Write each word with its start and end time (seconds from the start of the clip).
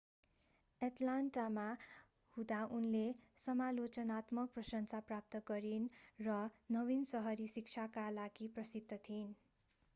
एटलान्टामा 0.81 1.65
हुँदा 2.37 2.61
उनले 2.77 3.03
समालोचनात्मक 3.43 4.55
प्रशंसा 4.55 5.01
प्राप्त 5.05 5.41
गरिन 5.47 5.87
र 6.21 6.39
नवीन 6.71 7.09
सहरी 7.11 7.49
शिक्षाका 7.53 8.09
लागि 8.15 8.49
प्रसिद्ध 8.55 9.03
थिइन् 9.03 9.33